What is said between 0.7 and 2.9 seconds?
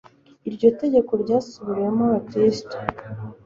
tegeko ryasubiriwemo abakristo